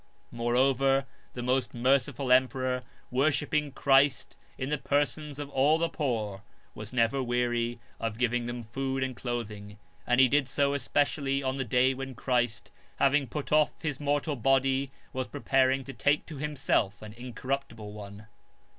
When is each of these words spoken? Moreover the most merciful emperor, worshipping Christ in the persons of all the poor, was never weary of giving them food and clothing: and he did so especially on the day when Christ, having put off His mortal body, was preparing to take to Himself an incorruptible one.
Moreover 0.31 1.05
the 1.35 1.43
most 1.43 1.75
merciful 1.75 2.31
emperor, 2.31 2.81
worshipping 3.11 3.71
Christ 3.71 4.35
in 4.57 4.69
the 4.69 4.79
persons 4.79 5.37
of 5.37 5.51
all 5.51 5.77
the 5.77 5.89
poor, 5.89 6.41
was 6.73 6.91
never 6.91 7.21
weary 7.21 7.77
of 7.99 8.17
giving 8.17 8.47
them 8.47 8.63
food 8.63 9.03
and 9.03 9.15
clothing: 9.15 9.77
and 10.07 10.19
he 10.19 10.27
did 10.27 10.47
so 10.47 10.73
especially 10.73 11.43
on 11.43 11.57
the 11.57 11.63
day 11.65 11.93
when 11.93 12.15
Christ, 12.15 12.71
having 12.95 13.27
put 13.27 13.51
off 13.51 13.83
His 13.83 13.99
mortal 13.99 14.35
body, 14.35 14.89
was 15.13 15.27
preparing 15.27 15.83
to 15.83 15.93
take 15.93 16.25
to 16.25 16.37
Himself 16.39 17.03
an 17.03 17.13
incorruptible 17.13 17.93
one. 17.93 18.25